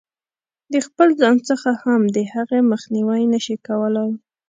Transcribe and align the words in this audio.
د 0.73 0.75
خپل 0.87 1.07
ځان 1.21 1.37
څخه 1.49 1.69
هم 1.83 2.01
د 2.15 2.17
هغې 2.33 2.59
مخنیوی 2.71 3.21
نه 3.33 3.39
شي 3.45 3.55
کولای. 3.67 4.11